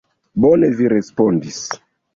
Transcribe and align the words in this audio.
Bone 0.45 0.71
vi 0.79 0.91
respondis. 0.95 1.63